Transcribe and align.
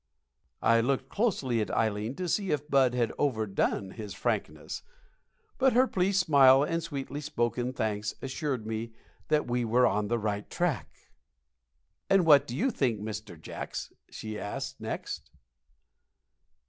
I 0.63 0.81
looked 0.81 1.09
closely 1.09 1.61
at 1.61 1.67
Ileen 1.69 2.15
to 2.17 2.27
see 2.27 2.49
if 2.49 2.67
Bud 2.67 2.95
had 2.95 3.13
overdone 3.19 3.91
his 3.91 4.15
frankness, 4.15 4.81
but 5.59 5.73
her 5.73 5.85
pleased 5.85 6.21
smile 6.25 6.63
and 6.63 6.81
sweetly 6.81 7.21
spoken 7.21 7.71
thanks 7.71 8.15
assured 8.19 8.65
me 8.65 8.93
that 9.27 9.45
we 9.45 9.63
were 9.63 9.85
on 9.85 10.07
the 10.07 10.17
right 10.17 10.49
track. 10.49 10.89
"And 12.09 12.25
what 12.25 12.47
do 12.47 12.57
you 12.57 12.71
think, 12.71 12.99
Mr. 12.99 13.39
Jacks?" 13.39 13.93
she 14.09 14.39
asked 14.39 14.81
next. 14.81 15.29